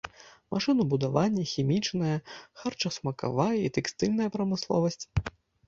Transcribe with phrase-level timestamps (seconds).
[0.53, 2.15] Машынабудаванне, хімічная,
[2.63, 5.03] харчасмакавая і тэкстыльная прамысловасць.